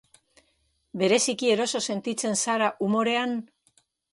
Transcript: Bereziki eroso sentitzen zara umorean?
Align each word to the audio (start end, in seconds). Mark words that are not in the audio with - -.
Bereziki 1.01 1.51
eroso 1.57 1.83
sentitzen 1.91 2.41
zara 2.47 2.71
umorean? 2.89 3.37